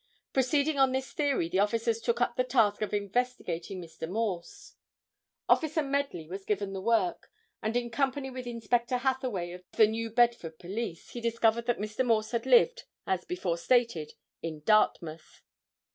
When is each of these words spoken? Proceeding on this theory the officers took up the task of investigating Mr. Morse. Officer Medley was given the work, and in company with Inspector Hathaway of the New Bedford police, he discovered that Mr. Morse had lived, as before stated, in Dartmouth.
Proceeding 0.33 0.79
on 0.79 0.93
this 0.93 1.13
theory 1.13 1.47
the 1.47 1.59
officers 1.59 2.01
took 2.01 2.21
up 2.21 2.35
the 2.35 2.43
task 2.43 2.81
of 2.81 2.91
investigating 2.91 3.79
Mr. 3.79 4.09
Morse. 4.09 4.73
Officer 5.47 5.83
Medley 5.83 6.27
was 6.27 6.43
given 6.43 6.73
the 6.73 6.81
work, 6.81 7.29
and 7.61 7.77
in 7.77 7.91
company 7.91 8.31
with 8.31 8.47
Inspector 8.47 8.97
Hathaway 8.97 9.51
of 9.51 9.63
the 9.73 9.85
New 9.85 10.09
Bedford 10.09 10.57
police, 10.57 11.11
he 11.11 11.21
discovered 11.21 11.67
that 11.67 11.77
Mr. 11.77 12.03
Morse 12.03 12.31
had 12.31 12.47
lived, 12.47 12.85
as 13.05 13.25
before 13.25 13.59
stated, 13.59 14.13
in 14.41 14.61
Dartmouth. 14.61 15.43